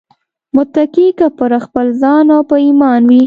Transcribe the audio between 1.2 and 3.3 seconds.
پر خپل ځان او په ايمان وي